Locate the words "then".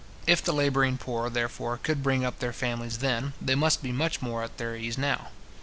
3.05-3.33